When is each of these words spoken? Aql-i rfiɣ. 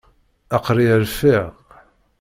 Aql-i 0.55 0.87
rfiɣ. 1.03 1.45